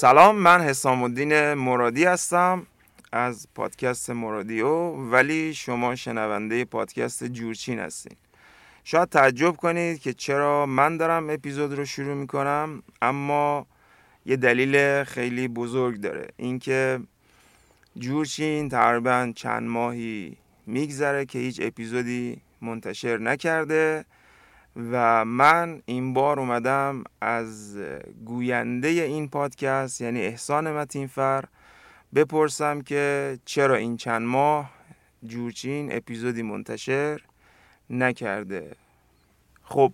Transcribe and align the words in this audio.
سلام 0.00 0.36
من 0.36 0.60
حسام 0.60 1.02
الدین 1.02 1.54
مرادی 1.54 2.04
هستم 2.04 2.66
از 3.12 3.48
پادکست 3.54 4.10
مرادیو 4.10 4.68
ولی 4.90 5.54
شما 5.54 5.94
شنونده 5.94 6.64
پادکست 6.64 7.24
جورچین 7.24 7.78
هستین. 7.78 8.16
شاید 8.84 9.08
تعجب 9.08 9.56
کنید 9.56 10.00
که 10.00 10.12
چرا 10.12 10.66
من 10.66 10.96
دارم 10.96 11.30
اپیزود 11.30 11.72
رو 11.72 11.84
شروع 11.84 12.14
می‌کنم 12.14 12.82
اما 13.02 13.66
یه 14.26 14.36
دلیل 14.36 15.04
خیلی 15.04 15.48
بزرگ 15.48 16.00
داره. 16.00 16.28
اینکه 16.36 17.00
جورچین 17.96 18.68
تقریبا 18.68 19.32
چند 19.36 19.68
ماهی 19.68 20.36
میگذره 20.66 21.24
که 21.26 21.38
هیچ 21.38 21.60
اپیزودی 21.62 22.40
منتشر 22.60 23.18
نکرده. 23.18 24.04
و 24.76 25.24
من 25.24 25.82
این 25.86 26.14
بار 26.14 26.40
اومدم 26.40 27.04
از 27.20 27.78
گوینده 28.24 28.88
این 28.88 29.28
پادکست 29.28 30.00
یعنی 30.00 30.20
احسان 30.20 30.72
متینفر 30.72 31.44
بپرسم 32.14 32.80
که 32.80 33.38
چرا 33.44 33.74
این 33.74 33.96
چند 33.96 34.22
ماه 34.22 34.70
جورچین 35.26 35.96
اپیزودی 35.96 36.42
منتشر 36.42 37.20
نکرده. 37.90 38.76
خب 39.62 39.92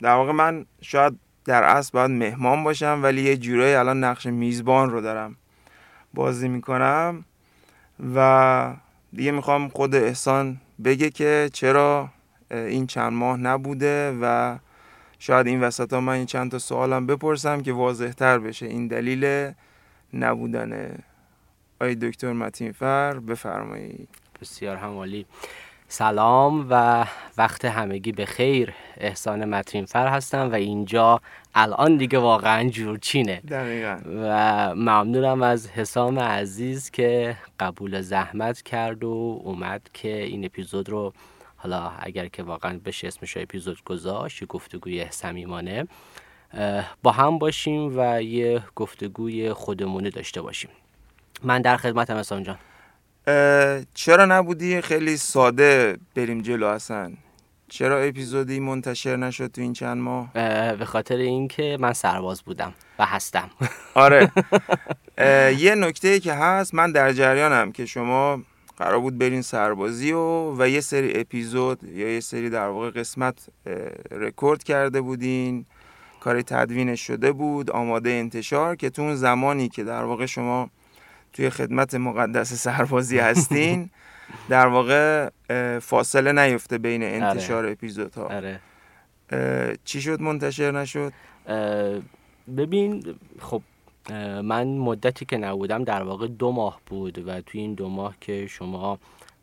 در 0.00 0.14
واقع 0.14 0.32
من 0.32 0.66
شاید 0.80 1.18
در 1.44 1.62
اصل 1.62 1.90
باید 1.92 2.10
مهمان 2.10 2.64
باشم 2.64 3.00
ولی 3.02 3.22
یه 3.22 3.36
جورایی 3.36 3.74
الان 3.74 4.04
نقش 4.04 4.26
میزبان 4.26 4.90
رو 4.90 5.00
دارم 5.00 5.36
بازی 6.14 6.48
می‌کنم 6.48 7.24
و 8.14 8.74
دیگه 9.12 9.30
می‌خوام 9.30 9.68
خود 9.68 9.94
احسان 9.94 10.60
بگه 10.84 11.10
که 11.10 11.50
چرا 11.52 12.08
این 12.50 12.86
چند 12.86 13.12
ماه 13.12 13.36
نبوده 13.36 14.18
و 14.22 14.56
شاید 15.18 15.46
این 15.46 15.60
وسط 15.60 15.92
ها 15.92 16.00
من 16.00 16.12
این 16.12 16.26
چند 16.26 16.50
تا 16.50 16.58
سوالم 16.58 17.06
بپرسم 17.06 17.62
که 17.62 17.72
واضح 17.72 18.10
تر 18.10 18.38
بشه. 18.38 18.66
این 18.66 18.86
دلیل 18.86 19.52
نبودن 20.14 20.98
آی 21.80 21.94
دکتر 21.94 22.32
متینفر 22.32 23.18
بفرمایید. 23.18 24.08
بسیار 24.40 24.76
همالی. 24.76 25.26
سلام 25.88 26.66
و 26.70 27.06
وقت 27.38 27.64
همگی 27.64 28.12
به 28.12 28.26
خیر. 28.26 28.74
احسان 28.96 29.44
متینفر 29.44 30.08
هستم 30.08 30.50
و 30.50 30.54
اینجا 30.54 31.20
الان 31.54 31.96
دیگه 31.96 32.18
واقعا 32.18 32.68
جورچینه. 32.68 33.40
دقیقا. 33.40 33.98
و 34.06 34.74
ممنونم 34.74 35.42
از 35.42 35.70
حسام 35.70 36.18
عزیز 36.18 36.90
که 36.90 37.36
قبول 37.60 38.00
زحمت 38.00 38.62
کرد 38.62 39.04
و 39.04 39.40
اومد 39.44 39.90
که 39.92 40.22
این 40.22 40.44
اپیزود 40.44 40.88
رو 40.88 41.12
حالا 41.62 41.92
اگر 41.98 42.26
که 42.26 42.42
واقعا 42.42 42.80
بشه 42.84 43.06
اسمش 43.06 43.36
اپیزود 43.36 43.84
گذاشت 43.84 44.44
گفتگوی 44.44 45.06
صمیمانه 45.10 45.88
با 47.02 47.12
هم 47.12 47.38
باشیم 47.38 47.98
و 47.98 48.22
یه 48.22 48.62
گفتگوی 48.76 49.52
خودمونه 49.52 50.10
داشته 50.10 50.42
باشیم. 50.42 50.70
من 51.42 51.62
در 51.62 51.76
خدمتم 51.76 52.16
حسام 52.16 52.42
جان. 52.42 52.58
چرا 53.94 54.26
نبودی؟ 54.26 54.80
خیلی 54.80 55.16
ساده 55.16 55.98
بریم 56.14 56.42
جلو 56.42 56.68
هستن 56.68 57.16
چرا 57.68 57.98
اپیزودی 57.98 58.60
منتشر 58.60 59.16
نشد 59.16 59.46
تو 59.46 59.60
این 59.60 59.72
چند 59.72 60.02
ماه؟ 60.02 60.32
به 60.76 60.84
خاطر 60.84 61.16
اینکه 61.16 61.76
من 61.80 61.92
سرباز 61.92 62.42
بودم 62.42 62.74
و 62.98 63.06
هستم. 63.06 63.50
آره. 63.94 64.30
یه 65.58 65.74
نکته 65.74 66.20
که 66.20 66.32
هست 66.32 66.74
من 66.74 66.92
در 66.92 67.12
جریانم 67.12 67.72
که 67.72 67.86
شما 67.86 68.42
قرار 68.80 69.00
بود 69.00 69.18
برین 69.18 69.42
سربازی 69.42 70.12
و 70.12 70.54
و 70.62 70.68
یه 70.68 70.80
سری 70.80 71.20
اپیزود 71.20 71.84
یا 71.84 72.14
یه 72.14 72.20
سری 72.20 72.50
در 72.50 72.68
واقع 72.68 72.90
قسمت 72.90 73.48
رکورد 74.10 74.62
کرده 74.62 75.00
بودین 75.00 75.66
کاری 76.20 76.42
تدوینش 76.42 77.06
شده 77.06 77.32
بود 77.32 77.70
آماده 77.70 78.10
انتشار 78.10 78.76
که 78.76 78.90
تو 78.90 79.02
اون 79.02 79.14
زمانی 79.14 79.68
که 79.68 79.84
در 79.84 80.04
واقع 80.04 80.26
شما 80.26 80.70
توی 81.32 81.50
خدمت 81.50 81.94
مقدس 81.94 82.52
سربازی 82.52 83.18
هستین 83.28 83.90
در 84.48 84.66
واقع 84.66 85.28
فاصله 85.78 86.32
نیفته 86.32 86.78
بین 86.78 87.02
انتشار 87.02 87.58
آره. 87.64 87.72
اپیزودها 87.72 88.24
آره. 88.24 88.60
چی 89.84 90.00
شد 90.00 90.20
منتشر 90.20 90.70
نشد 90.70 91.12
ببین 92.56 93.14
خب 93.38 93.62
من 94.42 94.66
مدتی 94.66 95.24
که 95.24 95.36
نبودم 95.36 95.84
در 95.84 96.02
واقع 96.02 96.26
دو 96.26 96.52
ماه 96.52 96.80
بود 96.86 97.28
و 97.28 97.40
توی 97.40 97.60
این 97.60 97.74
دو 97.74 97.88
ماه 97.88 98.14
که 98.20 98.46
شما 98.46 98.98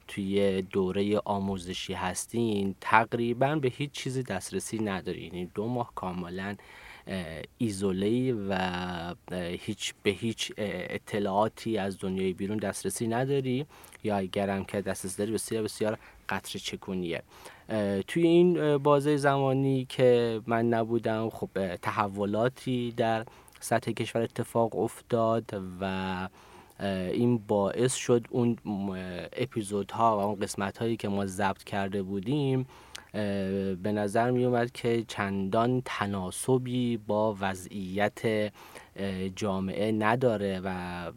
توی 0.07 0.61
دوره 0.61 1.19
آموزشی 1.25 1.93
هستین 1.93 2.75
تقریبا 2.81 3.55
به 3.55 3.67
هیچ 3.69 3.91
چیزی 3.91 4.23
دسترسی 4.23 4.79
ندارین. 4.79 5.33
یعنی 5.33 5.51
دو 5.55 5.67
ماه 5.67 5.91
کاملا 5.95 6.55
ایزوله 7.57 8.33
و 8.33 9.15
هیچ 9.59 9.93
به 10.03 10.09
هیچ 10.09 10.53
اطلاعاتی 10.57 11.77
از 11.77 11.99
دنیای 11.99 12.33
بیرون 12.33 12.57
دسترسی 12.57 13.07
نداری؟ 13.07 13.65
یا 14.03 14.17
اگرم 14.17 14.65
که 14.65 14.81
دسترسی 14.81 15.17
داری 15.17 15.31
بسیار 15.31 15.63
بسیار 15.63 15.97
قطر 16.29 16.59
چکونیه. 16.59 17.23
توی 18.07 18.23
این 18.23 18.77
بازه 18.77 19.17
زمانی 19.17 19.85
که 19.89 20.41
من 20.47 20.65
نبودم 20.69 21.29
خب 21.29 21.75
تحولاتی 21.75 22.91
در 22.91 23.25
سطح 23.59 23.91
کشور 23.91 24.21
اتفاق 24.21 24.75
افتاد 24.75 25.61
و 25.81 26.27
این 27.11 27.37
باعث 27.37 27.95
شد 27.95 28.27
اون 28.29 28.57
اپیزودها 29.33 30.17
و 30.17 30.19
اون 30.19 30.39
قسمت 30.39 30.77
هایی 30.77 30.97
که 30.97 31.07
ما 31.07 31.25
ضبط 31.25 31.63
کرده 31.63 32.03
بودیم 32.03 32.67
به 33.13 33.91
نظر 33.91 34.31
می 34.31 34.45
اومد 34.45 34.71
که 34.71 35.03
چندان 35.07 35.81
تناسبی 35.85 36.97
با 36.97 37.35
وضعیت 37.39 38.51
جامعه 39.35 39.91
نداره 39.91 40.61
و 40.63 41.11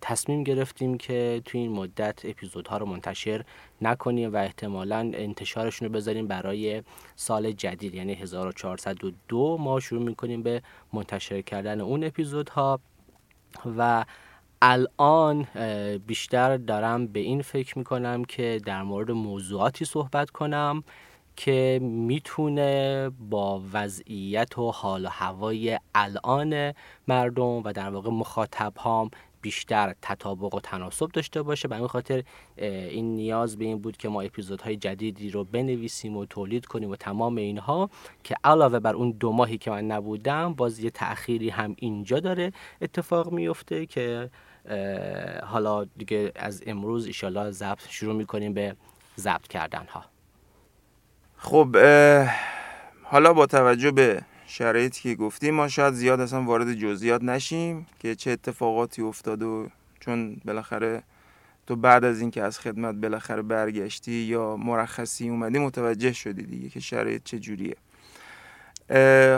تصمیم 0.00 0.44
گرفتیم 0.44 0.98
که 0.98 1.42
توی 1.44 1.60
این 1.60 1.72
مدت 1.72 2.24
اپیزودها 2.24 2.78
رو 2.78 2.86
منتشر 2.86 3.44
نکنیم 3.82 4.32
و 4.32 4.36
احتمالا 4.36 5.10
انتشارشون 5.14 5.88
رو 5.88 5.94
بذاریم 5.94 6.26
برای 6.26 6.82
سال 7.16 7.52
جدید. 7.52 7.94
یعنی 7.94 8.14
1402 8.14 9.56
ما 9.60 9.80
شروع 9.80 10.02
می‌کنیم 10.02 10.42
به 10.42 10.62
منتشر 10.92 11.42
کردن 11.42 11.80
اون 11.80 12.04
اپیزودها 12.04 12.80
و 13.78 14.04
الان 14.62 15.46
بیشتر 16.06 16.56
دارم 16.56 17.06
به 17.06 17.20
این 17.20 17.42
فکر 17.42 17.78
می‌کنم 17.78 18.24
که 18.24 18.60
در 18.64 18.82
مورد 18.82 19.10
موضوعاتی 19.10 19.84
صحبت 19.84 20.30
کنم. 20.30 20.84
که 21.36 21.78
می‌تونه 21.82 23.10
با 23.30 23.62
وضعیت 23.72 24.58
و 24.58 24.70
حال 24.70 25.04
و 25.04 25.08
هوای 25.08 25.78
الان 25.94 26.72
مردم 27.08 27.62
و 27.62 27.72
در 27.72 27.90
واقع 27.90 28.10
مخاطب 28.10 28.76
هام 28.76 29.10
بیشتر 29.40 29.94
تطابق 30.02 30.54
و 30.54 30.60
تناسب 30.60 31.10
داشته 31.12 31.42
باشه. 31.42 31.68
به 31.68 31.76
این 31.76 31.86
خاطر 31.86 32.22
این 32.56 33.14
نیاز 33.14 33.58
به 33.58 33.64
این 33.64 33.78
بود 33.78 33.96
که 33.96 34.08
ما 34.08 34.20
اپیزودهای 34.20 34.76
جدیدی 34.76 35.30
رو 35.30 35.44
بنویسیم 35.44 36.16
و 36.16 36.26
تولید 36.26 36.66
کنیم 36.66 36.90
و 36.90 36.96
تمام 36.96 37.36
اینها 37.36 37.90
که 38.24 38.34
علاوه 38.44 38.78
بر 38.78 38.94
اون 38.94 39.10
دو 39.10 39.32
ماهی 39.32 39.58
که 39.58 39.70
من 39.70 39.84
نبودم 39.84 40.54
باز 40.54 40.78
یه 40.78 40.90
تأخیری 40.90 41.50
هم 41.50 41.74
اینجا 41.78 42.20
داره 42.20 42.52
اتفاق 42.80 43.32
میفته 43.32 43.86
که 43.86 44.30
حالا 45.44 45.84
دیگه 45.84 46.32
از 46.36 46.62
امروز 46.66 47.06
ایشالا 47.06 47.50
ضبط 47.50 47.88
شروع 47.88 48.14
می‌کنیم 48.14 48.52
به 48.52 48.76
ضبط 49.18 49.48
کردن 49.48 49.86
ها 49.86 50.15
خب 51.38 51.76
حالا 53.02 53.32
با 53.32 53.46
توجه 53.46 53.90
به 53.90 54.22
شرایطی 54.46 55.02
که 55.02 55.14
گفتیم 55.14 55.54
ما 55.54 55.68
شاید 55.68 55.94
زیاد 55.94 56.20
اصلا 56.20 56.42
وارد 56.42 56.74
جزئیات 56.74 57.22
نشیم 57.22 57.86
که 57.98 58.14
چه 58.14 58.30
اتفاقاتی 58.30 59.02
افتاد 59.02 59.42
و 59.42 59.68
چون 60.00 60.36
بالاخره 60.44 61.02
تو 61.66 61.76
بعد 61.76 62.04
از 62.04 62.20
اینکه 62.20 62.42
از 62.42 62.58
خدمت 62.58 62.94
بالاخره 62.94 63.42
برگشتی 63.42 64.12
یا 64.12 64.56
مرخصی 64.56 65.28
اومدی 65.28 65.58
متوجه 65.58 66.12
شدی 66.12 66.42
دیگه 66.42 66.68
که 66.68 66.80
شرایط 66.80 67.22
چه 67.24 67.38
جوریه. 67.38 67.76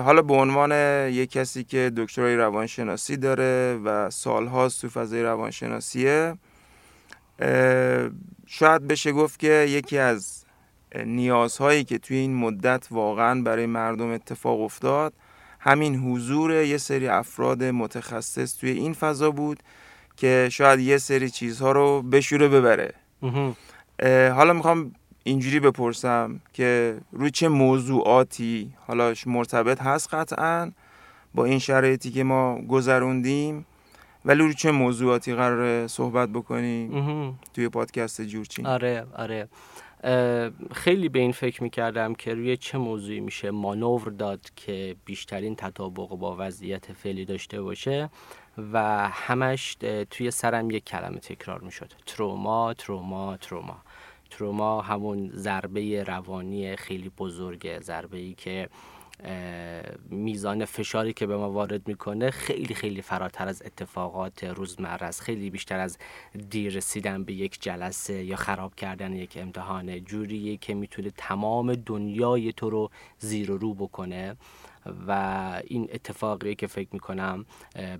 حالا 0.00 0.22
به 0.22 0.34
عنوان 0.34 0.72
یک 1.08 1.30
کسی 1.30 1.64
که 1.64 1.92
دکترای 1.96 2.36
روانشناسی 2.36 3.16
داره 3.16 3.80
و 3.84 4.10
سالهاست 4.10 4.80
تو 4.80 4.88
فضای 4.88 5.22
روانشناسیه 5.22 6.34
شاید 8.46 8.86
بشه 8.88 9.12
گفت 9.12 9.38
که 9.38 9.66
یکی 9.68 9.98
از 9.98 10.44
نیازهایی 10.96 11.84
که 11.84 11.98
توی 11.98 12.16
این 12.16 12.34
مدت 12.34 12.88
واقعا 12.90 13.42
برای 13.42 13.66
مردم 13.66 14.10
اتفاق 14.10 14.60
افتاد. 14.60 15.12
همین 15.60 15.96
حضور 15.96 16.52
یه 16.52 16.78
سری 16.78 17.08
افراد 17.08 17.64
متخصص 17.64 18.56
توی 18.56 18.70
این 18.70 18.92
فضا 18.92 19.30
بود 19.30 19.58
که 20.16 20.48
شاید 20.52 20.80
یه 20.80 20.98
سری 20.98 21.30
چیزها 21.30 21.72
رو 21.72 22.02
بشوره 22.02 22.48
ببره. 22.48 22.94
حالا 24.30 24.52
می‌خوام 24.52 24.92
اینجوری 25.24 25.60
بپرسم 25.60 26.40
که 26.52 26.98
روی 27.12 27.30
چه 27.30 27.48
موضوعاتی 27.48 28.72
حالا 28.86 29.14
مرتبط 29.26 29.82
هست 29.82 30.14
قطعا 30.14 30.72
با 31.34 31.44
این 31.44 31.58
شرایطی 31.58 32.10
که 32.10 32.24
ما 32.24 32.60
گذروندیم 32.68 33.66
ولی 34.24 34.42
روی 34.42 34.54
چه 34.54 34.70
موضوعاتی 34.70 35.34
قرار 35.34 35.86
صحبت 35.86 36.28
بکنیم؟ 36.28 37.38
توی 37.54 37.68
پادکست 37.68 38.22
جورچین. 38.22 38.66
آره 38.66 39.06
آره. 39.16 39.48
خیلی 40.72 41.08
به 41.08 41.18
این 41.18 41.32
فکر 41.32 41.62
می‌کردم 41.62 42.14
که 42.14 42.34
روی 42.34 42.56
چه 42.56 42.78
موضوعی 42.78 43.20
میشه 43.20 43.50
مانور 43.50 44.08
داد 44.08 44.40
که 44.56 44.96
بیشترین 45.04 45.56
تطابق 45.56 46.08
با 46.08 46.36
وضعیت 46.38 46.92
فعلی 46.92 47.24
داشته 47.24 47.62
باشه 47.62 48.10
و 48.72 49.08
همش 49.12 49.76
توی 50.10 50.30
سرم 50.30 50.70
یک 50.70 50.84
کلمه 50.84 51.18
تکرار 51.18 51.60
می‌شد. 51.60 51.92
تروما 52.06 52.74
تروما 52.74 53.36
تروما. 53.36 53.76
تروما 54.30 54.80
همون 54.80 55.30
ضربه 55.34 56.04
روانی 56.04 56.76
خیلی 56.76 57.12
بزرگه 57.18 57.80
ضربه 57.80 58.18
ای 58.18 58.34
که 58.34 58.68
میزان 60.10 60.64
فشاری 60.64 61.12
که 61.12 61.26
به 61.26 61.36
ما 61.36 61.50
وارد 61.50 61.88
می‌کنه 61.88 62.30
خیلی 62.30 62.74
خیلی 62.74 63.02
فراتر 63.02 63.48
از 63.48 63.62
اتفاقات 63.62 64.44
روزمره 64.44 65.02
است. 65.02 65.20
خیلی 65.20 65.50
بیشتر 65.50 65.78
از 65.78 65.98
دیر 66.50 66.72
رسیدن 66.72 67.24
به 67.24 67.32
یک 67.32 67.62
جلسه 67.62 68.24
یا 68.24 68.36
خراب 68.36 68.74
کردن 68.74 69.12
یک 69.12 69.38
امتحانه 69.40 70.00
جوریه 70.00 70.56
که 70.56 70.74
می‌تونه 70.74 71.10
تمام 71.16 71.74
دنیای 71.74 72.52
تو 72.52 72.70
رو 72.70 72.90
زیر 73.18 73.50
و 73.50 73.58
رو 73.58 73.74
بکنه. 73.74 74.36
و 75.08 75.12
این 75.66 75.88
اتفاقی 75.92 76.54
که 76.54 76.66
فکر 76.66 76.88
می‌کنم 76.92 77.46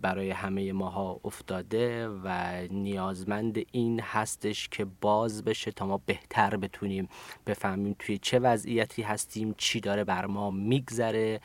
برای 0.03 0.31
همه 0.31 0.73
ماها 0.73 1.21
افتاده 1.25 2.09
و 2.09 2.59
نیازمند 2.71 3.59
این 3.73 4.01
هستش 4.01 4.69
که 4.69 4.87
باز 5.01 5.45
بشه 5.45 5.71
تا 5.71 5.87
ما 5.87 6.01
بهتر 6.07 6.57
بتونیم 6.57 7.09
بفهمیم 7.47 7.97
توی 7.99 8.19
چه 8.19 8.39
وضعیتی 8.39 9.03
هستیم 9.03 9.55
چی 9.59 9.81
داره 9.81 10.05
بر 10.05 10.27
ما 10.27 10.51
میگذره 10.51 11.41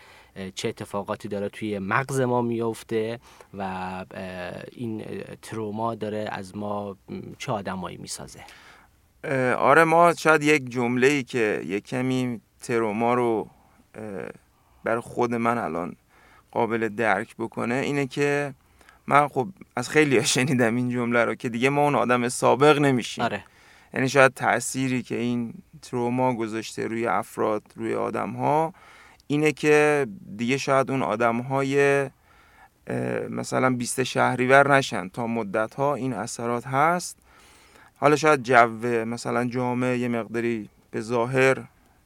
چه 0.55 0.69
اتفاقاتی 0.69 1.27
داره 1.27 1.49
توی 1.49 1.79
مغز 1.79 2.19
ما 2.21 2.41
میفته 2.41 3.19
و 3.53 4.05
این 4.71 5.03
تروما 5.41 5.95
داره 5.95 6.27
از 6.31 6.57
ما 6.57 6.97
چه 7.37 7.51
آدمایی 7.51 7.97
می‌سازه. 7.97 8.43
آره 9.57 9.83
ما 9.83 10.13
شاید 10.13 10.43
یک 10.43 10.69
جمله 10.69 11.07
ای 11.07 11.23
که 11.23 11.61
یک 11.65 11.87
کمی 11.87 12.41
تروما 12.61 13.13
رو 13.13 13.47
برای 14.83 15.01
خود 15.01 15.35
من 15.35 15.57
الان 15.57 15.95
قابل 16.51 16.89
درک 16.89 17.35
بکنه 17.35 17.75
اینه 17.75 18.07
که 18.07 18.53
من 19.07 19.27
خب 19.27 19.47
از 19.75 19.89
خیلی 19.89 20.23
شنیدم 20.25 20.75
این 20.75 20.89
جمله 20.89 21.25
رو 21.25 21.35
که 21.35 21.49
دیگه 21.49 21.69
ما 21.69 21.83
اون 21.83 21.95
آدم 21.95 22.29
سابق 22.29 22.79
نمیشیم 22.79 23.23
آره. 23.23 23.43
یعنی 23.93 24.09
شاید 24.09 24.33
تأثیری 24.33 25.03
که 25.03 25.15
این 25.15 25.53
تروما 25.81 26.33
گذاشته 26.33 26.87
روی 26.87 27.07
افراد 27.07 27.63
روی 27.75 27.95
آدم 27.95 28.29
ها 28.29 28.73
اینه 29.27 29.51
که 29.51 30.07
دیگه 30.37 30.57
شاید 30.57 30.91
اون 30.91 31.03
آدم 31.03 31.39
های 31.39 32.09
مثلا 33.29 33.69
20 33.69 34.03
شهریور 34.03 34.75
نشن 34.77 35.09
تا 35.09 35.27
مدت 35.27 35.75
ها 35.75 35.95
این 35.95 36.13
اثرات 36.13 36.67
هست 36.67 37.17
حالا 37.95 38.15
شاید 38.15 38.43
جو 38.43 38.67
مثلا 39.05 39.45
جامعه 39.45 39.97
یه 39.97 40.07
مقداری 40.07 40.69
به 40.91 41.01
ظاهر 41.01 41.63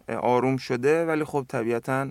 آروم 0.10 0.58
شده 0.58 1.06
ولی 1.06 1.24
خب 1.24 1.46
طبیعتا 1.48 2.08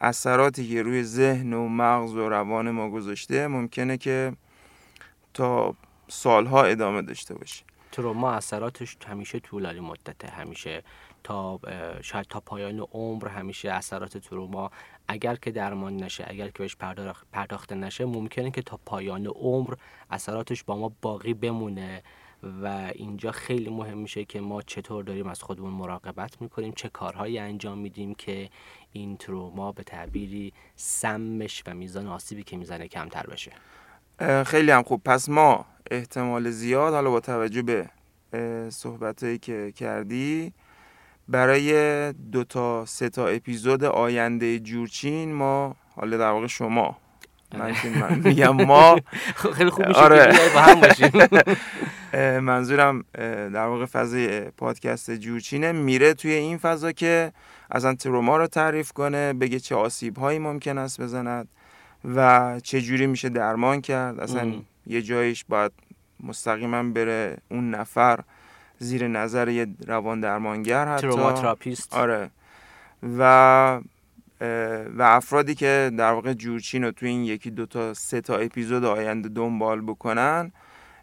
اثراتی 0.00 0.68
که 0.68 0.82
روی 0.82 1.02
ذهن 1.02 1.52
و 1.52 1.68
مغز 1.68 2.14
و 2.14 2.28
روان 2.28 2.70
ما 2.70 2.90
گذاشته 2.90 3.46
ممکنه 3.46 3.96
که 3.96 4.32
تا 5.34 5.74
سالها 6.08 6.62
ادامه 6.62 7.02
داشته 7.02 7.34
باشه. 7.34 7.64
تروما 7.92 8.32
اثراتش 8.32 8.96
همیشه 9.06 9.40
طولانی 9.40 9.80
مدته 9.80 10.28
همیشه 10.28 10.82
تا 11.24 11.60
شاید 12.02 12.26
تا 12.26 12.40
پایان 12.40 12.80
عمر 12.80 13.28
همیشه 13.28 13.70
اثرات 13.70 14.18
تروما 14.18 14.70
اگر 15.08 15.36
که 15.36 15.50
درمان 15.50 15.96
نشه 15.96 16.24
اگر 16.28 16.48
که 16.48 16.58
بهش 16.58 16.76
پرداخته 17.32 17.74
نشه 17.74 18.04
ممکنه 18.04 18.50
که 18.50 18.62
تا 18.62 18.80
پایان 18.86 19.26
عمر 19.26 19.74
اثراتش 20.10 20.64
با 20.64 20.76
ما 20.76 20.92
باقی 21.02 21.34
بمونه. 21.34 22.02
و 22.62 22.92
اینجا 22.94 23.32
خیلی 23.32 23.70
مهم 23.70 23.98
میشه 23.98 24.24
که 24.24 24.40
ما 24.40 24.62
چطور 24.62 25.04
داریم 25.04 25.26
از 25.26 25.42
خودمون 25.42 25.72
مراقبت 25.72 26.42
می‌کنیم 26.42 26.72
چه 26.72 26.88
کارهایی 26.88 27.38
انجام 27.38 27.78
میدیم 27.78 28.14
که 28.14 28.50
این 28.92 29.16
تروما 29.16 29.72
به 29.72 29.82
تعبیری 29.82 30.52
سمش 30.76 31.62
و 31.66 31.74
میزان 31.74 32.06
آسیبی 32.06 32.42
که 32.42 32.56
می‌زنه 32.56 32.88
کمتر 32.88 33.26
بشه. 33.26 33.52
خیلی 34.46 34.70
هم 34.70 34.82
خوب. 34.82 35.02
پس 35.04 35.28
ما 35.28 35.66
احتمال 35.90 36.50
زیاد 36.50 36.92
حالا 36.92 37.10
با 37.10 37.20
توجه 37.20 37.62
به 37.62 37.90
صحبت 38.70 39.40
که 39.42 39.72
کردی 39.76 40.52
برای 41.28 42.12
دو 42.12 42.44
تا 42.44 42.84
سه 42.84 43.08
تا 43.08 43.26
اپیزود 43.26 43.84
آینده 43.84 44.58
جورچین 44.58 45.32
ما 45.32 45.76
حالا 45.96 46.16
در 46.16 46.30
واقع 46.30 46.46
شما 46.46 46.96
من 47.58 47.74
من 48.00 48.20
میگم 48.24 48.50
ما 48.50 48.98
خیلی 49.56 49.70
خوب 49.70 49.86
میشه 49.88 50.00
آره. 50.00 50.32
با 50.54 50.60
هم 50.60 50.80
باشیم. 50.80 51.10
منظورم 52.40 53.04
در 53.54 53.66
واقع 53.66 53.84
فضای 53.84 54.40
پادکست 54.40 55.10
جورچینه 55.10 55.72
میره 55.72 56.14
توی 56.14 56.32
این 56.32 56.58
فضا 56.58 56.92
که 56.92 57.32
از 57.70 57.86
تروما 57.86 58.36
رو 58.36 58.46
تعریف 58.46 58.92
کنه 58.92 59.32
بگه 59.32 59.60
چه 59.60 59.74
آسیب 59.74 60.18
هایی 60.18 60.38
ممکن 60.38 60.78
است 60.78 61.00
بزند 61.00 61.48
و 62.14 62.60
چه 62.62 62.80
جوری 62.80 63.06
میشه 63.06 63.28
درمان 63.28 63.80
کرد. 63.80 64.20
اصلا 64.20 64.52
یه 64.86 65.02
جایش 65.02 65.44
باید 65.48 65.72
مستقیما 66.20 66.82
بره 66.82 67.36
اون 67.50 67.70
نفر 67.70 68.20
زیر 68.78 69.08
نظر 69.08 69.48
یه 69.48 69.66
روان 69.86 70.20
درمانگر 70.20 70.86
حتی. 70.88 71.00
تروما 71.00 71.54
آره. 71.90 72.30
و 73.18 73.80
و 74.96 75.02
افرادی 75.02 75.54
که 75.54 75.90
در 75.98 76.12
واقع 76.12 76.32
جورچین 76.32 76.84
رو 76.84 76.90
توی 76.90 77.08
این 77.08 77.24
یکی 77.24 77.50
دو 77.50 77.66
تا 77.66 77.94
سه 77.94 78.20
تا 78.20 78.36
اپیزود 78.36 78.84
آینده 78.84 79.28
دنبال 79.28 79.80
بکنن 79.80 80.52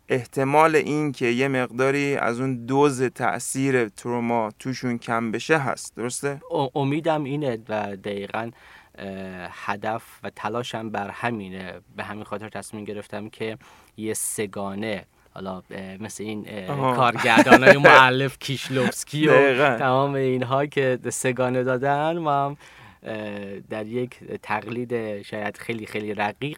احتمال 0.10 0.76
این 0.76 1.12
که 1.12 1.26
یه 1.26 1.48
مقداری 1.48 2.16
از 2.16 2.40
اون 2.40 2.66
دوز 2.66 3.04
تاثیر 3.04 3.90
تروما 3.90 4.50
توشون 4.60 4.98
کم 4.98 5.32
بشه 5.32 5.58
هست. 5.58 5.96
درسته؟ 5.96 6.42
امیدم 6.76 7.24
اینه 7.24 7.58
و 7.70 7.96
دقیقا 7.96 8.52
هدف 9.66 10.04
و 10.24 10.30
تلاشم 10.30 10.90
بر 10.90 11.10
همینه. 11.10 11.74
به 11.96 12.04
همین 12.04 12.24
خاطر 12.24 12.50
تصمیم 12.50 12.84
گرفتم 12.84 13.30
که 13.30 13.58
یه 13.98 14.14
سگانه 14.14 15.06
حالا 15.34 15.62
مثل 16.00 16.24
این 16.24 16.68
کارگردان 16.68 17.64
های 17.64 17.78
معلف 17.92 18.40
کیشلوفسکی 18.40 19.28
و 19.28 19.78
تمام 19.78 20.14
اینها 20.14 20.66
که 20.66 21.00
سگانه 21.10 21.64
دادن 21.64 22.18
ما 22.18 22.46
هم 22.46 22.58
در 23.70 23.88
یک 23.88 24.20
تقلید 24.44 25.22
شاید 25.22 25.58
خیلی 25.58 25.86
خیلی 25.86 26.14
رقیق 26.14 26.58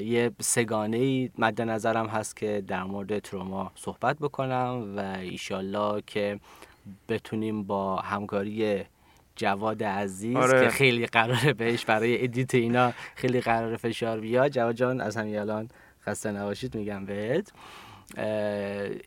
یه 0.00 0.30
سگانه 0.40 0.96
ای 0.96 1.30
مد 1.38 1.62
نظرم 1.62 2.06
هست 2.06 2.36
که 2.36 2.62
در 2.66 2.82
مورد 2.82 3.18
تروما 3.18 3.72
صحبت 3.74 4.18
بکنم 4.18 4.94
و 4.96 5.00
ایشالله 5.00 6.02
که 6.06 6.40
بتونیم 7.08 7.62
با 7.62 7.96
همکاری 7.96 8.84
جواد 9.36 9.82
عزیز 9.82 10.36
آره. 10.36 10.64
که 10.64 10.68
خیلی 10.70 11.06
قراره 11.06 11.52
بهش 11.52 11.84
برای 11.84 12.24
ادیت 12.24 12.54
اینا 12.54 12.92
خیلی 13.14 13.40
قراره 13.40 13.76
فشار 13.76 14.20
بیاد 14.20 14.50
جواد 14.50 14.74
جان 14.74 15.00
از 15.00 15.16
همین 15.16 15.38
الان 15.38 15.68
خسته 16.06 16.32
نباشید 16.32 16.74
میگم 16.74 17.04
بهت 17.04 17.52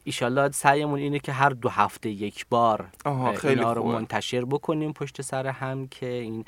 ایشالله 0.04 0.52
سعیمون 0.52 1.00
اینه 1.00 1.20
که 1.20 1.32
هر 1.32 1.50
دو 1.50 1.70
هفته 1.70 2.10
یک 2.10 2.46
بار 2.50 2.86
خیلی 3.38 3.54
اینا 3.54 3.74
رو 3.74 3.84
منتشر 3.84 4.46
بکنیم 4.46 4.94
پشت 4.94 5.22
سر 5.22 5.48
هم 5.48 5.88
که 5.88 6.06
این 6.06 6.46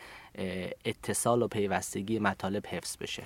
اتصال 0.86 1.42
و 1.42 1.48
پیوستگی 1.48 2.20
مطالب 2.20 2.68
حفظ 2.68 2.98
بشه. 2.98 3.24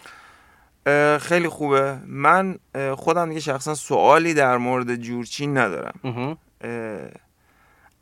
خیلی 1.20 1.48
خوبه. 1.48 2.00
من 2.06 2.60
خودم 2.96 3.30
دیگه 3.30 3.40
شخصا 3.40 3.76
سوالی 3.76 4.34
در 4.34 4.58
مورد 4.58 4.96
جورچین 4.96 5.58
ندارم. 5.58 6.38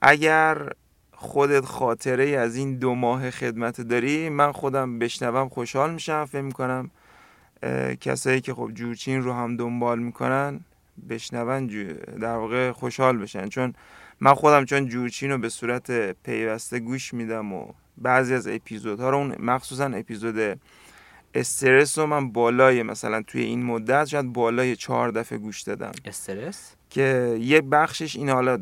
اگر 0.02 0.70
خودت 1.16 1.66
خاطره 1.66 2.30
از 2.30 2.56
این 2.56 2.78
دو 2.80 2.96
ماه 2.96 3.32
خدمت 3.32 3.82
داری 3.82 4.30
من 4.30 4.52
خودم 4.52 5.00
بشنوم 5.00 5.50
خوشحال 5.50 5.94
میشم. 5.94 6.26
فکر 6.26 6.42
می‌کنم 6.42 6.92
کسایی 8.02 8.42
که 8.42 8.54
خب 8.54 8.72
جورچین 8.74 9.24
رو 9.24 9.34
هم 9.34 9.58
دنبال 9.58 10.00
می‌کنن 10.00 10.60
بشنون 11.10 11.68
در 12.22 12.36
واقع 12.36 12.72
خوشحال 12.72 13.18
بشن. 13.18 13.48
چون 13.48 13.74
من 14.20 14.34
خودم 14.34 14.66
چون 14.66 14.88
جورچین 14.88 15.32
رو 15.32 15.38
به 15.38 15.50
صورت 15.50 16.12
پیوسته 16.12 16.80
گوش 16.80 17.14
میدم 17.14 17.54
و 17.54 17.68
بعضی 17.98 18.34
از 18.34 18.48
اپیزودها 18.48 19.10
رو 19.10 19.18
اون 19.18 19.36
مخصوصا 19.40 19.86
اپیزود 19.86 20.60
استرس 21.34 21.98
رو 21.98 22.06
من 22.06 22.32
بالای 22.32 22.84
مثلا 22.84 23.22
توی 23.22 23.42
این 23.42 23.64
مدت 23.64 24.06
شاید 24.06 24.34
بالای 24.34 24.76
چهار 24.76 25.12
دفعه 25.12 25.38
گوش 25.38 25.62
دادم. 25.62 25.92
استرس؟ 26.06 26.76
که 26.90 27.38
یه 27.40 27.62
بخشش 27.62 28.16
این 28.16 28.30
حالا 28.30 28.60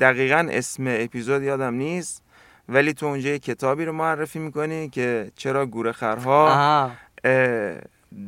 دقیقا 0.00 0.48
اسم 0.50 0.84
اپیزود 0.86 1.42
یادم 1.42 1.74
نیست 1.74 2.22
ولی 2.68 2.92
تو 2.92 3.06
اونجا 3.06 3.30
یه 3.30 3.38
کتابی 3.38 3.84
رو 3.84 3.92
معرفی 3.92 4.38
می‌کنی 4.38 4.88
که 4.88 5.30
چرا 5.36 5.66
گورخرها 5.66 6.90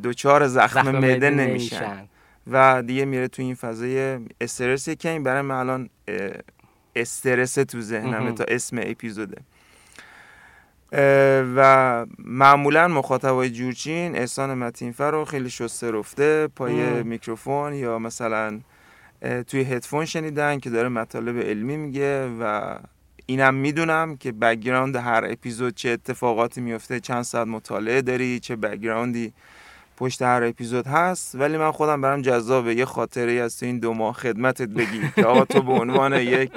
دچار 0.03 0.47
زخم, 0.47 0.83
زخم 0.83 0.91
معده 0.91 1.29
نمیشن. 1.29 2.07
و 2.47 2.83
دیگه 2.83 3.05
میره 3.05 3.27
تو 3.27 3.41
این 3.41 3.55
فضای 3.55 4.19
استرس. 4.41 4.89
کمی 4.89 5.19
برای 5.19 5.41
من 5.41 5.55
الان 5.55 5.89
استرس 6.95 7.53
تو 7.53 7.81
ذهنمه 7.81 8.31
تا 8.31 8.43
اسم 8.47 8.77
اپیزوده. 8.81 9.37
و 11.55 12.05
معمولا 12.19 12.87
مخاطبای 12.87 13.49
جورچین 13.49 14.15
احسان 14.17 14.53
متین‌فر 14.53 15.11
رو 15.11 15.25
خیلی 15.25 15.49
شسته 15.49 15.91
رفته 15.91 16.47
پای 16.55 17.03
میکروفون 17.03 17.73
یا 17.73 17.99
مثلا 17.99 18.59
توی 19.47 19.61
هدفون 19.61 20.05
شنیدن 20.05 20.59
که 20.59 20.69
داره 20.69 20.89
مطالب 20.89 21.37
علمی 21.37 21.77
میگه 21.77 22.27
و 22.39 22.75
اینم 23.25 23.53
می‌دونم 23.53 24.17
که 24.17 24.31
background 24.31 24.95
هر 24.95 25.25
اپیزود 25.29 25.75
چه 25.75 25.89
اتفاقاتی 25.89 26.61
میفته 26.61 26.99
چند 26.99 27.21
ساعت 27.21 27.47
مطالعه 27.47 28.01
داری 28.01 28.39
چه 28.39 28.55
background 28.55 29.26
ی 29.26 29.33
پشت 30.01 30.21
هر 30.21 30.43
اپیزود 30.43 30.87
هست 30.87 31.35
ولی 31.35 31.57
من 31.57 31.71
خودم 31.71 32.01
برام 32.01 32.21
جذابه 32.21 32.75
یه 32.75 32.85
خاطره 32.85 33.31
از 33.31 33.59
تو 33.59 33.65
این 33.65 33.79
دو 33.79 33.93
ماه 33.93 34.13
خدمتت 34.13 34.69
بگی 34.69 35.01
که 35.15 35.25
آقا 35.25 35.45
تو 35.45 35.61
به 35.61 35.71
عنوان 35.71 36.13
یک 36.13 36.51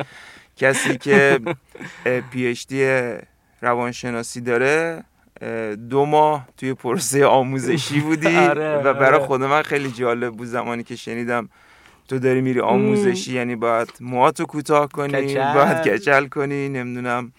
کسی 0.57 0.99
که 0.99 1.41
پی 2.31 2.47
اچ 2.47 2.67
دی 2.67 3.13
روانشناسی 3.61 4.41
داره 4.41 5.05
دو 5.91 6.05
ماه 6.05 6.49
توی 6.57 6.75
پروسه 6.75 7.27
آموزشی 7.27 8.01
بودی 8.01 8.37
آره، 8.51 8.77
و 8.77 8.95
برای 8.95 9.19
آره. 9.19 9.27
خود 9.27 9.43
من 9.43 9.63
خیلی 9.63 9.91
جالب 9.91 10.33
بود 10.33 10.47
زمانی 10.47 10.83
که 10.83 10.97
شنیدم 10.97 11.49
تو 12.09 12.19
داری 12.19 12.41
میری 12.41 12.61
آموزشی 12.61 13.35
یعنی 13.35 13.57
باید 13.57 13.89
موهاتو 14.01 14.47
کوتاه 14.47 14.89
کنی. 14.89 15.35
باید 15.35 15.83
کچل 15.83 16.27
کنی 16.27 16.69
نمی‌دونم 16.69 17.33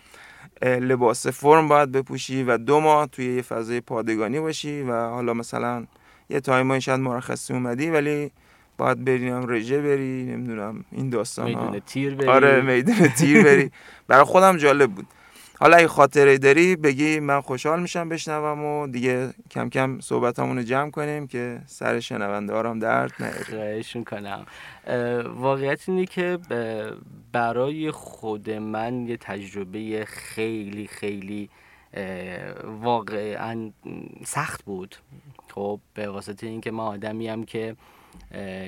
لباس 0.62 1.28
فرم 1.28 1.68
باید 1.68 1.92
بپوشی 1.92 2.44
و 2.44 2.58
دو 2.58 2.80
ماه 2.80 3.08
توی 3.08 3.36
یه 3.36 3.42
فضای 3.42 3.82
پادگانی 3.82 4.40
باشی 4.40 4.82
و 4.82 4.92
حالا 5.10 5.34
مثلا 5.34 5.86
یه 6.30 6.40
تایمایی 6.40 6.82
شاید 6.82 7.00
مرخصی 7.00 7.54
اومدی 7.54 7.90
ولی 7.90 8.32
باید 8.78 9.06
بری 9.06 9.30
هم 9.30 9.46
رژه 9.50 9.82
بری 9.82 10.24
نمی‌دونم 10.24 10.86
این 10.92 11.10
داستان 11.10 11.54
ها 11.54 11.62
می‌دونه 11.62 11.80
تیر 11.80 12.16
بری. 12.16 12.28
آره 12.28 12.62
میدون 12.62 13.08
تیر 13.08 13.44
بری. 13.44 13.72
برای 14.08 14.24
خودم 14.24 14.58
جالب 14.58 14.92
بود. 14.92 15.08
حالا 15.60 15.78
اگه 15.78 15.88
خاطره 15.88 16.38
داری 16.38 16.76
بگی 16.76 17.20
من 17.20 17.42
خوشحال 17.42 17.82
میشم 17.82 18.10
بشنوم 18.10 18.66
و 18.66 18.88
دیگه 18.88 19.34
کم 19.52 19.70
کم 19.70 20.00
صحبتمون 20.00 20.58
رو 20.58 20.64
جمع 20.64 20.92
کنیم 20.92 21.28
که 21.28 21.62
سر 21.66 22.00
شنونده 22.00 22.54
هم 22.56 22.80
درد 22.80 23.14
نیاره. 23.20 23.46
اه، 24.88 25.22
واقعیت 25.22 25.90
اینه 25.90 26.06
که 26.06 26.40
برای 27.32 27.92
خود 27.92 28.50
من 28.50 29.08
یه 29.08 29.18
تجربه 29.18 30.06
خیلی 30.08 30.88
خیلی 30.88 31.50
واقعا 32.64 33.72
سخت 34.26 34.66
بود. 34.66 34.96
خب 35.56 35.80
به 35.94 36.10
واسطه 36.10 36.48
اینکه 36.48 36.72
من 36.72 36.84
آدمی 36.84 37.28
هم 37.28 37.44
که 37.44 37.76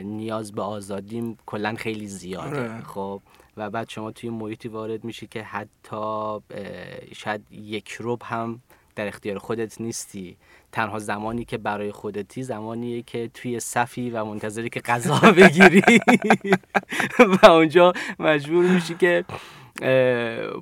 نیاز 0.03 0.51
به 0.51 0.61
آزادیم 0.61 1.37
کلا 1.45 1.75
خیلی 1.77 2.07
زیاده. 2.07 2.47
آره. 2.47 2.81
خب 2.81 3.21
و 3.57 3.69
بعد 3.69 3.89
شما 3.89 4.11
توی 4.11 4.29
محیطی 4.29 4.67
وارد 4.67 5.03
میشی 5.03 5.27
که 5.27 5.43
حتی 5.43 6.37
شاید 7.15 7.41
یک 7.51 7.91
روب 7.91 8.21
هم 8.25 8.61
در 8.95 9.07
اختیار 9.07 9.37
خودت 9.37 9.81
نیستی. 9.81 10.37
تنها 10.71 10.99
زمانی 10.99 11.45
که 11.45 11.57
برای 11.57 11.91
خودتی 11.91 12.43
زمانیه 12.43 13.01
که 13.01 13.29
توی 13.33 13.59
صفی 13.59 14.09
و 14.09 14.25
منتظری 14.25 14.69
که 14.69 14.79
غذا 14.79 15.19
بگیری. 15.37 15.83
و 17.43 17.45
اونجا 17.45 17.93
مجبور 18.19 18.65
میشی 18.65 18.95
که 18.95 19.25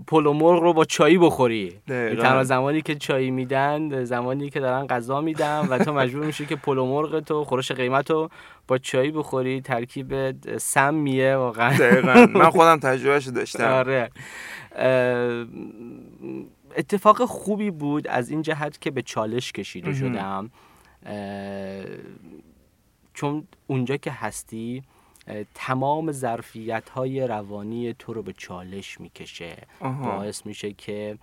پلو 0.07 0.33
مرغ 0.33 0.63
رو 0.63 0.73
با 0.73 0.85
چایی 0.85 1.17
بخوری. 1.17 1.79
تنها 1.87 2.43
زمانی 2.43 2.81
که 2.81 2.95
چایی 2.95 3.31
میدن 3.31 4.03
زمانی 4.03 4.49
که 4.49 4.59
دارن 4.59 4.87
غذا 4.87 5.21
میدن 5.21 5.59
و 5.59 5.77
تو 5.77 5.93
مجبور 5.93 6.25
میشی 6.25 6.45
که 6.45 6.55
پلو 6.55 6.85
مرغ 6.85 7.19
تو 7.19 7.43
خورش 7.43 7.71
قیمت 7.71 8.11
رو 8.11 8.29
با 8.67 8.77
چایی 8.77 9.11
بخوری. 9.11 9.61
ترکیب 9.61 10.35
سمیه 10.57 11.35
واقعا. 11.35 11.77
دقیقا. 11.77 12.27
من 12.39 12.49
خودم 12.49 12.79
تجربهش 12.79 13.27
داشتم. 13.27 13.71
آره. 13.71 14.09
اتفاق 16.77 17.25
خوبی 17.25 17.71
بود 17.71 18.07
از 18.07 18.29
این 18.29 18.41
جهت 18.41 18.81
که 18.81 18.91
به 18.91 19.01
چالش 19.01 19.51
کشیده. 19.51 19.93
شدم. 19.93 20.51
چون 23.13 23.47
اونجا 23.67 23.97
که 23.97 24.11
هستی 24.11 24.83
تمام 25.53 26.11
ظرفیت 26.11 26.89
های 26.89 27.27
روانی 27.27 27.93
تو 27.99 28.13
رو 28.13 28.23
به 28.23 28.33
چالش 28.33 28.99
می‌کشه. 29.01 29.55
باعث 29.81 30.45
میشه 30.45 30.73
که 30.73 31.17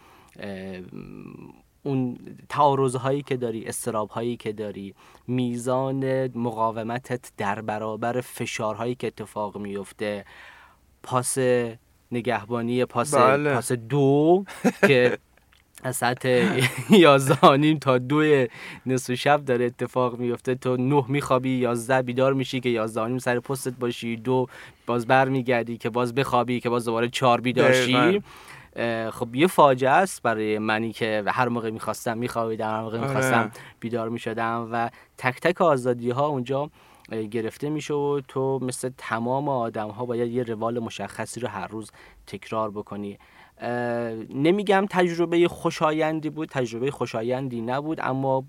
اون 1.82 2.18
تعارض 2.48 2.96
هایی 2.96 3.22
که 3.22 3.36
داری 3.36 3.66
استراب 3.66 4.10
هایی 4.10 4.36
که 4.36 4.52
داری 4.52 4.94
میزان 5.26 6.26
مقاومتت 6.38 7.32
در 7.36 7.60
برابر 7.60 8.20
فشارهایی 8.20 8.94
که 8.94 9.06
اتفاق 9.06 9.58
میفته 9.58 10.24
پاس 11.02 11.38
نگهبانی 12.12 12.84
پاس 12.84 13.14
بله. 13.14 13.54
پاس 13.54 13.72
دو 13.72 14.44
که 14.86 15.18
از 15.82 15.96
ساعت 15.96 16.24
یازده 16.90 17.74
تا 17.74 17.98
دو 17.98 18.46
نصف 18.86 19.14
شب 19.14 19.44
داره 19.44 19.64
اتفاق 19.64 20.18
میفته 20.18 20.54
تو 20.54 20.76
نه 20.76 21.04
میخوابی 21.08 21.50
یازده 21.50 22.02
بیدار 22.02 22.32
میشی 22.32 22.60
که 22.60 22.68
یازده 22.68 23.18
سر 23.18 23.40
پستت 23.40 23.72
باشی. 23.72 24.16
دو 24.16 24.46
باز 24.86 25.06
بر 25.06 25.28
میگردی 25.28 25.76
که 25.76 25.90
باز 25.90 26.14
بخوابی 26.14 26.60
که 26.60 26.68
باز 26.68 26.84
دوباره 26.84 27.08
چهار 27.08 27.40
بیدار 27.40 27.72
شی. 27.72 28.22
خب 29.10 29.34
یه 29.34 29.46
فاجعه 29.46 29.90
است 29.90 30.22
برای 30.22 30.58
منی 30.58 30.92
که 30.92 31.24
هر 31.26 31.48
موقع 31.48 31.70
می‌خواستم 31.70 32.18
میخوابیدم 32.18 32.70
هر 32.70 32.80
موقع 32.80 32.98
آره. 32.98 33.06
می‌خواستم 33.06 33.50
بیدار 33.80 34.08
می‌شدم 34.08 34.68
و 34.72 34.90
تک 35.18 35.40
تک 35.40 35.60
آزادی 35.60 36.10
ها 36.10 36.26
اونجا 36.26 36.70
گرفته 37.30 37.70
میشه 37.70 37.94
و 37.94 38.20
تو 38.28 38.58
مثل 38.62 38.90
تمام 38.98 39.48
آدم 39.48 39.88
ها 39.88 40.06
باید 40.06 40.32
یه 40.32 40.42
روال 40.42 40.78
مشخصی 40.78 41.40
رو 41.40 41.48
هر 41.48 41.66
روز 41.66 41.90
تکرار 42.26 42.70
بکنی. 42.70 43.18
نمیگم 44.34 44.86
تجربه 44.90 45.48
خوشایندی 45.48 46.30
بود 46.30 46.48
تجربه 46.48 46.90
خوشایندی 46.90 47.60
نبود 47.60 47.98
اما 48.00 48.40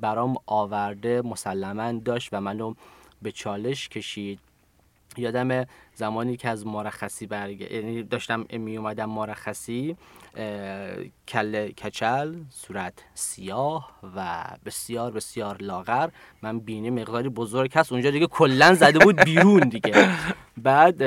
برام 0.00 0.36
آورده 0.46 1.22
مسلما 1.22 1.92
داشت 1.92 2.28
و 2.32 2.40
منو 2.40 2.74
به 3.22 3.32
چالش 3.32 3.88
کشید. 3.88 4.40
یادم 5.16 5.64
زمانی 5.98 6.36
که 6.36 6.48
از 6.48 6.66
مرخصی 6.66 7.26
برگ 7.26 7.60
یعنی 7.60 8.02
داشتم 8.02 8.46
می 8.50 8.76
اومدم 8.76 9.10
مرخصی 9.10 9.96
کله 11.28 11.68
کچل 11.68 12.34
صورت 12.50 12.92
سیاه 13.14 13.90
و 14.16 14.44
بسیار 14.64 15.10
بسیار 15.10 15.56
لاغر. 15.60 16.08
من 16.42 16.58
بینی 16.58 16.90
مقداری 16.90 17.28
بزرگ 17.28 17.72
هست. 17.74 17.92
اونجا 17.92 18.10
دیگه 18.10 18.26
کلا 18.26 18.74
زده 18.74 18.98
بود 18.98 19.24
بیرون 19.24 19.68
دیگه. 19.68 20.10
بعد 20.56 21.02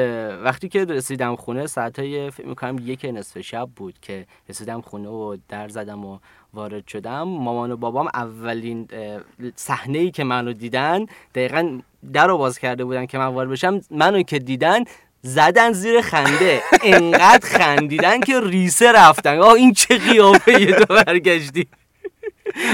وقتی 0.45 0.69
که 0.69 0.85
رسیدم 0.85 1.35
خونه 1.35 1.67
ساعتای 1.67 2.31
فکر 2.31 2.47
می‌کنم 2.47 2.77
یک 2.81 3.05
نصف 3.05 3.41
شب 3.41 3.69
بود 3.75 3.99
که 4.01 4.25
رسیدم 4.49 4.81
خونه 4.81 5.09
و 5.09 5.37
در 5.49 5.69
زدم 5.69 6.05
و 6.05 6.19
وارد 6.53 6.87
شدم. 6.87 7.23
مامان 7.23 7.71
و 7.71 7.77
بابام 7.77 8.07
اولین 8.13 8.87
صحنه 9.55 9.97
ای 9.97 10.11
که 10.11 10.23
منو 10.23 10.53
دیدن 10.53 11.05
دقیقا 11.35 11.79
در 12.13 12.27
رو 12.27 12.37
باز 12.37 12.59
کرده 12.59 12.85
بودن 12.85 13.05
که 13.05 13.17
من 13.17 13.25
وارد 13.25 13.49
بشم 13.49 13.81
منو 13.91 14.23
که 14.23 14.39
دیدن 14.39 14.80
زدن 15.21 15.71
زیر 15.71 16.01
خنده. 16.01 16.61
انقدر 16.83 17.47
خندیدن 17.47 18.19
که 18.19 18.41
ریسه 18.41 18.91
رفتن. 18.91 19.37
آه 19.39 19.53
این 19.53 19.73
چه 19.73 19.97
قیافه 19.97 20.61
یه 20.61 20.71
تو 20.71 20.93
برگشتی. 20.93 21.67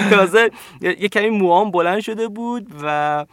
تازه 0.09 0.51
یه 0.81 1.09
کمی 1.09 1.29
موام 1.29 1.71
بلند 1.71 1.99
شده 1.99 2.27
بود 2.27 2.67
و 2.83 3.25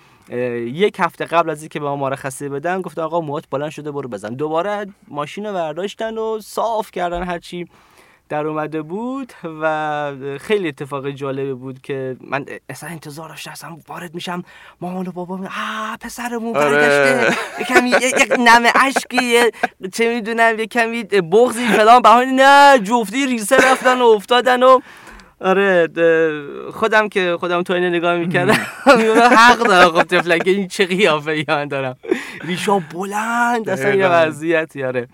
یک 0.67 0.97
هفته 0.99 1.25
قبل 1.25 1.51
از 1.51 1.63
اینکه 1.63 1.81
به 1.81 1.87
ما 1.87 1.97
مرخصی 1.97 2.49
بدن 2.49 2.83
گفت 2.83 2.99
آقا 2.99 3.21
موات 3.21 3.45
بلند 3.51 3.71
شده 3.71 3.91
برو 3.91 4.09
بزن. 4.09 4.35
دوباره 4.35 4.87
ماشین 5.09 5.47
رو 5.47 5.53
برداشتن 5.53 6.19
و 6.19 6.41
صاف 6.41 6.91
کردن 6.91 7.23
هرچی. 7.23 7.69
در 8.29 8.47
اومده 8.47 8.83
بود 8.83 9.33
و 9.63 10.13
خیلی 10.41 10.69
اتفاق 10.69 11.11
جالبی 11.11 11.53
بود 11.53 11.83
که 11.83 12.17
من 12.21 12.47
اصلا 12.69 12.89
انتظار 12.91 13.29
داشتم 13.29 13.51
اصلا 13.51 13.77
وارد 13.89 14.15
میشم 14.15 14.43
مامان 14.81 15.07
و 15.07 15.13
بابا 15.13 15.37
می 15.37 15.47
آه 15.47 15.97
پسرمون 16.01 16.57
آره. 16.57 16.71
برگشته 16.71 17.37
یه- 17.59 18.09
یک 18.09 18.73
اشکی 18.75 19.25
یه 19.25 19.51
چه 19.93 20.15
می‌دونم 20.15 20.59
یه 20.59 20.67
کمی 20.67 21.05
بغضی 21.05 21.67
فلان 21.69 22.03
بهانه 22.03 22.33
نه 22.33 22.79
جفتی 22.79 23.27
ریسه 23.27 23.57
رفتن 23.57 23.99
و 24.01 24.05
افتادن 24.05 24.63
و 24.63 24.81
آره 25.41 25.89
خودم 26.73 27.09
که 27.09 27.37
خودم 27.41 27.63
تو 27.63 27.73
اینه 27.73 27.91
نگاه 27.91 28.17
می‌کردم 28.17 28.59
میگم 28.99 29.21
حق 29.21 29.59
دارم 29.59 29.91
خب 29.91 30.03
تفلکه 30.03 30.51
این 30.51 30.69
چه 30.69 30.87
قیافه 30.87 31.31
ای 31.31 31.45
من 31.49 31.69
دارم 31.69 31.97
ریشا 32.45 32.79
بلند 32.79 33.69
اصلا 33.69 33.95
یه. 33.95 34.09
وضعیتی 34.09 34.85
آره 34.85 35.09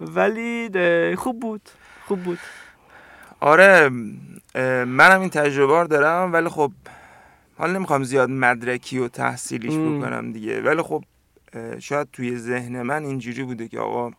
ولی 0.00 0.70
خوب 1.16 1.40
بود 1.40 1.60
خوب 2.08 2.22
بود. 2.22 2.38
آره 3.40 3.88
منم 4.84 5.20
این 5.20 5.30
تجربه 5.30 5.80
رو 5.80 5.86
دارم 5.86 6.32
ولی 6.32 6.48
خب 6.48 6.72
حالا 7.58 7.72
نمی‌خوام 7.72 8.04
زیاد 8.04 8.30
مدرکی 8.30 8.98
و 8.98 9.08
تحصیلیش. 9.08 9.74
بکنم 9.74 10.32
دیگه. 10.32 10.62
ولی 10.62 10.82
خب 10.82 11.04
شاید 11.78 12.08
توی 12.12 12.36
ذهن 12.36 12.82
من 12.82 13.04
اینجوری 13.04 13.42
بوده 13.42 13.68
که 13.68 13.80
آقا 13.80 14.10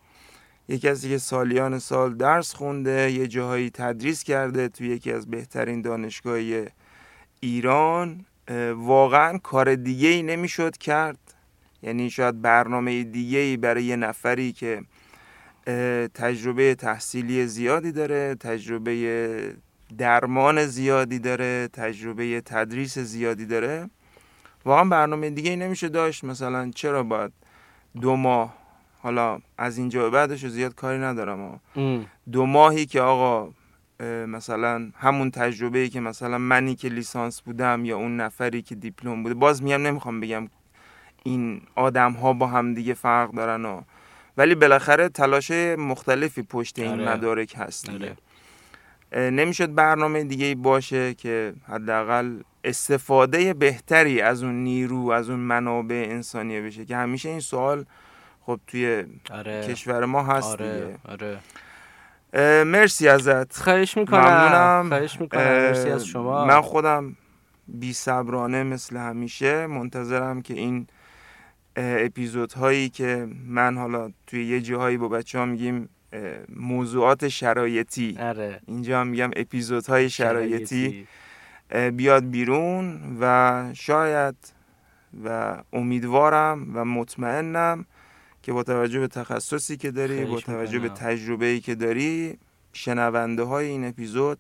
یه 0.67 0.77
کسی 0.77 1.09
که 1.09 1.17
سالیان 1.17 1.79
سال 1.79 2.15
درس 2.15 2.53
خونده 2.53 3.11
یه 3.11 3.27
جاهایی 3.27 3.69
تدریس 3.69 4.23
کرده 4.23 4.67
توی 4.67 4.87
یکی 4.87 5.11
از 5.11 5.27
بهترین 5.31 5.81
دانشگاه 5.81 6.39
ایران 7.39 8.25
واقعا 8.75 9.37
کار 9.37 9.75
دیگه 9.75 10.09
ای 10.09 10.23
نمی‌شد 10.23 10.77
کرد. 10.77 11.19
یعنی 11.83 12.09
شاید 12.09 12.41
برنامه 12.41 13.03
دیگه 13.03 13.39
ای 13.39 13.57
برای 13.57 13.83
یه 13.83 13.95
نفری 13.95 14.51
که 14.51 14.81
تجربه 16.13 16.75
تحصیلی 16.75 17.47
زیادی 17.47 17.91
داره 17.91 18.35
تجربه 18.35 19.55
درمان 19.97 20.65
زیادی 20.65 21.19
داره 21.19 21.67
تجربه 21.73 22.41
تدریس 22.41 22.99
زیادی 22.99 23.45
داره. 23.45 23.89
واقعا 24.65 24.83
برنامه 24.83 25.29
دیگه 25.29 25.49
ای 25.49 25.55
نمیشه 25.55 25.89
داشت. 25.89 26.23
مثلا 26.23 26.71
چرا 26.75 27.03
باید 27.03 27.31
دو 28.01 28.15
ماه 28.15 28.55
حالا 29.01 29.39
از 29.57 29.77
اینجا 29.77 30.03
به 30.03 30.09
بعدش 30.09 30.45
زیاد 30.45 30.75
کاری 30.75 30.99
ندارم 30.99 31.39
ها. 31.39 31.59
دو 32.31 32.45
ماهی 32.45 32.85
که 32.85 33.01
آقا 33.01 33.51
مثلا 34.27 34.91
همون 34.95 35.31
تجربه 35.31 35.79
ای 35.79 35.89
که 35.89 35.99
مثلا 35.99 36.37
منی 36.37 36.75
که 36.75 36.89
لیسانس 36.89 37.41
بودم 37.41 37.85
یا 37.85 37.97
اون 37.97 38.17
نفری 38.17 38.61
که 38.61 38.75
دیپلم 38.75 39.23
بوده 39.23 39.35
باز 39.35 39.63
میگم 39.63 39.81
نمی‌خوام 39.81 40.19
بگم 40.19 40.47
این 41.23 41.61
آدم 41.75 42.11
ها 42.11 42.33
با 42.33 42.47
هم 42.47 42.73
دیگه 42.73 42.93
فرق 42.93 43.31
دارن 43.31 43.65
و 43.65 43.81
ولی 44.39 44.55
بالاخره 44.55 45.09
تلاش 45.09 45.51
مختلفی 45.77 46.41
پشت 46.41 46.79
این 46.79 46.91
آره. 46.91 47.15
مدارک 47.15 47.55
هست 47.57 47.89
دیگه. 47.89 48.15
آره. 49.13 49.29
نمی‌شد 49.29 49.75
برنامه 49.75 50.23
دیگه 50.23 50.55
باشه 50.55 51.13
که 51.13 51.53
حداقل 51.67 52.39
استفاده 52.63 53.53
بهتری 53.53 54.21
از 54.21 54.43
اون 54.43 54.63
نیرو 54.63 55.09
از 55.09 55.29
اون 55.29 55.39
منابع 55.39 56.07
انسانیه 56.09 56.61
بشه 56.61 56.85
که 56.85 56.95
همیشه 56.95 57.29
این 57.29 57.39
سوال 57.39 57.85
خب 58.41 58.59
توی 58.67 59.05
آره. 59.31 59.67
کشور 59.67 60.05
ما 60.05 60.23
هست 60.23 60.57
دیگه. 60.57 60.69
آره. 60.73 60.97
آره 61.05 61.39
اه، 62.33 62.63
مرسی 62.63 63.07
ازت. 63.07 63.57
خواهش 63.57 63.97
می‌کنم. 63.97 64.19
ممنونم. 64.19 64.89
خواهش 64.89 65.21
می‌کنم. 65.21 65.41
مرسی 65.41 65.89
از 65.89 66.05
شما. 66.05 66.45
من 66.45 66.61
خودم 66.61 67.15
بی 67.67 67.93
صبرانه 67.93 68.63
مثل 68.63 68.97
همیشه 68.97 69.67
منتظرم 69.67 70.41
که 70.41 70.53
این 70.53 70.87
اپیزودهایی 71.75 72.89
که 72.89 73.27
من 73.45 73.77
حالا 73.77 74.11
توی 74.27 74.45
یه 74.45 74.61
جاهایی 74.61 74.97
با 74.97 75.07
بچه 75.07 75.39
ها 75.39 75.45
میگیم 75.45 75.89
موضوعات 76.55 77.27
شرایطی. 77.27 78.17
آره. 78.19 78.59
اینجا 78.67 79.01
هم 79.01 79.07
میگم 79.07 79.31
اپیزودهای 79.35 80.09
شرایطی. 80.09 81.07
اه، 81.71 81.91
بیاد 81.91 82.29
بیرون 82.29 82.99
و 83.21 83.63
شاید 83.73 84.35
و 85.25 85.57
امیدوارم 85.73 86.71
و 86.73 86.85
مطمئنم 86.85 87.85
که 88.43 88.53
با 88.53 88.63
توجه 88.63 88.99
به 88.99 89.07
تخصصی 89.07 89.77
که 89.77 89.91
داری 89.91 90.25
با 90.25 90.39
توجه 90.39 90.79
به. 90.79 90.89
تجربه‌ای 90.89 91.59
که 91.59 91.75
داری 91.75 92.37
شنونده 92.73 93.43
های 93.43 93.67
این 93.67 93.85
اپیزود 93.85 94.37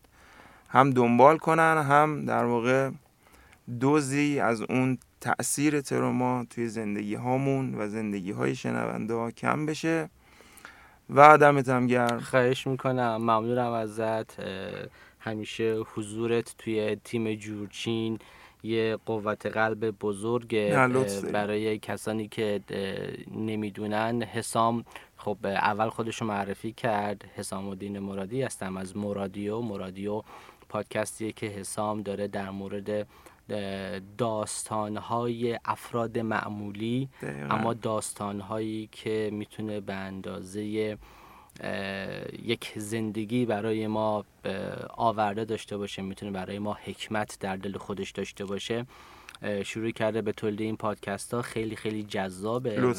هم 0.69 0.89
دنبال 0.89 1.37
کنن 1.37 1.85
هم 1.89 2.25
در 2.25 2.43
واقع 2.43 2.89
دوزی 3.79 4.39
از 4.39 4.61
اون 4.61 4.97
تأثیر 5.21 5.81
تروما 5.81 6.45
توی 6.49 6.67
زندگی 6.67 7.15
هامون 7.15 7.75
و 7.75 7.87
زندگی 7.87 8.31
های 8.31 8.55
شنونده 8.55 9.13
ها 9.13 9.31
کم 9.31 9.65
بشه. 9.65 10.09
و 11.09 11.37
دمت 11.37 11.69
هم 11.69 11.87
گرم. 11.87 12.19
خواهش 12.19 12.67
می‌کنم. 12.67 13.17
ممنونم 13.17 13.71
ازت. 13.71 14.39
همیشه 15.19 15.75
حضورت 15.95 16.55
توی 16.57 16.97
تیم 17.03 17.33
جورچین 17.33 18.19
یه 18.63 18.97
قوت 19.05 19.45
قلب 19.45 19.91
بزرگ. 19.91 20.73
برای 21.31 21.77
کسانی 21.77 22.27
که 22.27 22.61
نمی‌دونن 23.35 24.23
حسام 24.23 24.85
خب 25.17 25.37
اول 25.43 25.89
خودشو 25.89 26.25
معرفی 26.25 26.71
کرد. 26.71 27.25
حسام 27.35 27.67
الدین 27.67 27.99
مرادی 27.99 28.41
هستم 28.41 28.77
از 28.77 28.97
مرادیو 28.97 29.61
مرادیو 29.61 30.23
پادکستیه 30.69 31.31
که 31.31 31.45
حسام 31.45 32.01
داره 32.01 32.27
در 32.27 32.49
مورد 32.49 33.07
داستانهای 34.17 35.59
افراد 35.65 36.19
معمولی 36.19 37.09
دقیقاً. 37.21 37.55
اما 37.55 37.73
داستانهایی 37.73 38.89
که 38.91 39.29
می‌تونه 39.33 39.79
به 39.79 39.93
اندازه 39.93 40.97
یک 42.43 42.73
زندگی 42.75 43.45
برای 43.45 43.87
ما 43.87 44.25
آورده 44.97 45.45
داشته 45.45 45.77
باشه 45.77 46.01
می‌تونه 46.01 46.31
برای 46.31 46.59
ما 46.59 46.73
حکمت 46.73 47.37
در 47.39 47.55
دل 47.55 47.77
خودش 47.77 48.11
داشته 48.11 48.45
باشه 48.45 48.85
شروع 49.65 49.91
کرده 49.91 50.21
به 50.21 50.31
تولید 50.31 50.61
این 50.61 50.77
پادکست 50.77 51.33
ها 51.33 51.41
خیلی 51.41 51.75
خیلی 51.75 52.03
جذابه 52.03 52.81
و. 52.81 52.93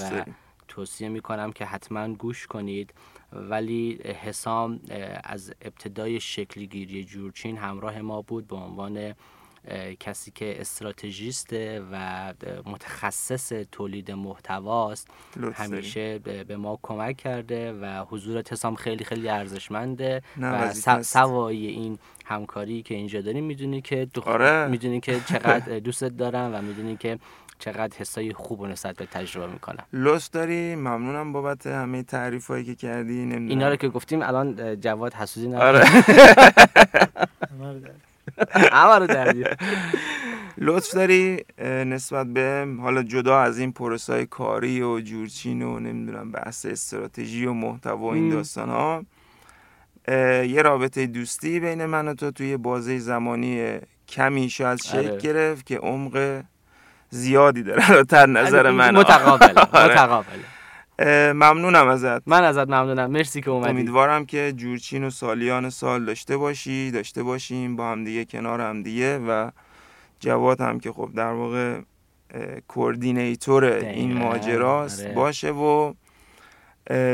توصیه 0.68 1.08
می‌کنم 1.08 1.52
که 1.52 1.64
حتما 1.64 2.08
گوش 2.08 2.46
کنید 2.46 2.94
ولی 3.32 3.98
حسام 4.02 4.80
از 5.24 5.52
ابتدای 5.62 6.20
شکلگیری 6.20 7.04
جورچین 7.04 7.56
همراه 7.56 8.00
ما 8.00 8.22
بود 8.22 8.46
به 8.46 8.56
عنوان 8.56 9.14
کسی 10.00 10.30
که 10.30 10.60
استراتژیسته 10.60 11.82
و 11.92 12.32
متخصص 12.66 13.52
تولید 13.72 14.10
محتواست. 14.10 15.08
همیشه 15.54 16.18
به 16.18 16.44
به 16.44 16.56
ما 16.56 16.78
کمک 16.82 17.16
کرده 17.16 17.72
و 17.72 18.04
حضورت 18.10 18.52
حسام 18.52 18.74
خیلی 18.74 19.04
خیلی 19.04 19.28
ارزشمنده 19.28 20.22
و. 20.40 20.72
سوای 21.02 21.66
این 21.66 21.98
همکاری 22.24 22.82
که 22.82 22.94
اینجا 22.94 23.20
داریم 23.20 23.44
می‌دونی 23.44 23.80
که 23.80 24.08
دخ... 24.14 24.28
آره. 24.28 24.66
می‌دونی 24.66 25.00
که 25.00 25.20
چقدر 25.30 25.78
دوستت 25.78 26.16
دارم 26.16 26.54
و 26.54 26.62
می‌دونی 26.62 26.96
که 26.96 27.18
چقدر 27.58 27.98
حسای 27.98 28.32
خوب 28.32 28.60
و 28.60 28.66
نسبت 28.66 28.96
به 28.96 29.06
تجربه 29.06 29.52
می‌کنم. 29.52 29.84
لطف 29.92 30.30
داری. 30.30 30.74
ممنونم 30.74 31.32
بابت 31.32 31.66
همه 31.66 32.02
تعریف 32.02 32.46
هایی 32.46 32.64
که 32.64 32.74
کردی. 32.74 33.12
نمی‌دونم. 33.24 33.48
اینا 33.48 33.68
رو 33.68 33.76
که 33.76 33.88
گفتیم 33.88 34.22
الان 34.22 34.80
جواد 34.80 35.14
حسودی 35.14 35.48
نه 35.48 35.58
آره. 35.58 35.84
همه 38.72 38.98
رو 38.98 39.06
در 39.06 39.32
بیار. 39.32 39.56
لطف 40.58 40.94
داری 40.94 41.44
نسبت 41.64 42.26
به 42.26 42.66
حالا 42.80 43.02
جدا 43.02 43.40
از 43.40 43.58
این 43.58 43.72
پروسه 43.72 44.12
های 44.12 44.26
کاری 44.26 44.82
و 44.82 45.00
جورچین 45.00 45.62
و 45.62 45.78
نمی‌دونم 45.80 46.32
بحث 46.32 46.66
استراتژی 46.66 47.46
و 47.46 47.52
محتوا 47.52 47.96
و 47.96 48.12
این. 48.12 48.30
داستان 48.30 48.68
ها 48.68 49.04
یه 50.44 50.62
رابطه 50.62 51.06
دوستی 51.06 51.60
بین 51.60 51.86
من 51.86 52.08
و 52.08 52.14
تو 52.14 52.30
توی 52.30 52.56
بازه 52.56 52.98
زمانی 52.98 53.78
کمی 54.08 54.50
شاید 54.50 54.82
شکل 54.82 54.98
آره. 54.98 55.16
گرفت 55.16 55.66
که 55.66 55.78
عمق 55.78 56.42
زیادی 57.10 57.62
داره 57.62 58.02
در 58.08 58.26
نظر 58.26 58.70
من 58.70 58.96
متقابل 58.96 59.58
آره. 59.72 59.92
متقابل 59.92 60.38
ممنونم 61.34 61.88
ازت. 61.88 62.28
من 62.28 62.44
ازت 62.44 62.68
ممنونم. 62.68 63.10
مرسی 63.10 63.40
که 63.40 63.50
اومدی. 63.50 63.70
امیدوارم 63.70 64.26
که 64.26 64.52
جورچین 64.56 65.04
و 65.04 65.10
سالیان 65.10 65.70
سال 65.70 66.04
داشته 66.04 66.36
باشی 66.36 66.90
داشته 66.90 67.22
باشیم 67.22 67.76
با 67.76 67.90
هم 67.92 68.04
دیگه 68.04 68.24
کنار 68.24 68.60
هم 68.60 68.82
دیگه 68.82 69.18
و 69.18 69.50
جواد 70.20 70.60
هم 70.60 70.80
که 70.80 70.92
خب 70.92 71.10
در 71.14 71.32
واقع 71.32 71.80
کوردینیتور 72.68 73.64
این 73.64 74.12
ماجراست 74.12 75.04
آره. 75.04 75.14
باشه 75.14 75.50
و 75.50 75.92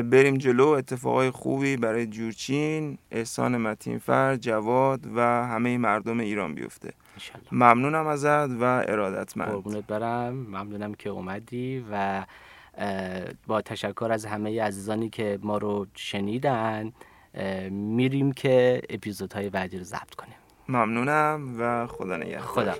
بریم 0.02 0.36
جلو. 0.36 0.66
اتفاقای 0.66 1.30
خوبی 1.30 1.76
برای 1.76 2.06
جورچین 2.06 2.98
احسان 3.10 3.56
متینفر 3.56 4.36
جواد 4.36 5.00
و 5.16 5.20
همه 5.20 5.78
مردم 5.78 6.20
ایران 6.20 6.54
بیفته. 6.54 6.92
ممنونم 7.52 8.06
ازت 8.06 8.50
و 8.60 8.84
ارادتمند. 8.88 9.48
قربونت 9.48 9.86
برم. 9.86 10.34
ممنونم 10.34 10.94
که 10.94 11.10
اومدی 11.10 11.84
و 11.92 12.24
با 13.46 13.62
تشکر 13.62 14.08
از 14.12 14.26
همه 14.26 14.62
عزیزانی 14.62 15.08
که 15.10 15.38
ما 15.42 15.58
رو 15.58 15.86
شنیدن 15.94 16.92
میریم 17.70 18.32
که 18.32 18.82
اپیزودهای 18.90 19.50
بعدی 19.50 19.78
رو 19.78 19.84
ضبط 19.84 20.14
کنیم. 20.14 20.34
ممنونم 20.68 21.56
و 21.58 21.86
خدا 21.86 22.16
نگهدار. 22.16 22.40
خدا 22.40 22.74